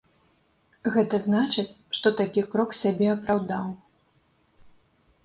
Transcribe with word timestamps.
Гэта 0.93 1.19
значыць, 1.25 1.73
што 1.97 2.07
такі 2.21 2.41
крок 2.55 2.73
сябе 2.81 3.07
апраўдаў. 3.15 3.67